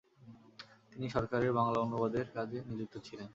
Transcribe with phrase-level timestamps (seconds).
[0.91, 3.27] তিনি সরকারের বাংলা অনুবাদকের কাজে নিযুক্ত ছিলেন।